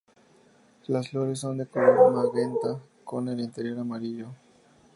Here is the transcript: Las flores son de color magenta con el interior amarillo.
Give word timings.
Las 0.87 1.09
flores 1.09 1.37
son 1.37 1.59
de 1.59 1.67
color 1.67 2.11
magenta 2.11 2.79
con 3.05 3.27
el 3.29 3.39
interior 3.39 3.77
amarillo. 3.77 4.29